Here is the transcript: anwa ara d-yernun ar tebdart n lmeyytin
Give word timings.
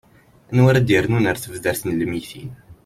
anwa 0.51 0.67
ara 0.71 0.81
d-yernun 0.87 1.29
ar 1.29 1.37
tebdart 1.43 1.81
n 1.85 1.95
lmeyytin 1.99 2.51